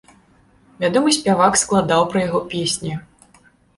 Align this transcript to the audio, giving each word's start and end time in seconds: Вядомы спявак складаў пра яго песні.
Вядомы 0.83 1.13
спявак 1.17 1.53
складаў 1.63 2.01
пра 2.15 2.19
яго 2.27 2.39
песні. 2.55 2.91